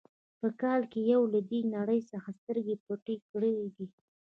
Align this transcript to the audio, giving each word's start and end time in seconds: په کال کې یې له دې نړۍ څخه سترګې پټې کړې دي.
په 0.39 0.47
کال 0.61 0.81
کې 0.91 0.99
یې 1.09 1.17
له 1.33 1.39
دې 1.49 1.59
نړۍ 1.75 1.99
څخه 2.11 2.29
سترګې 2.39 2.75
پټې 2.85 3.15
کړې 3.29 3.53
دي. 3.75 3.85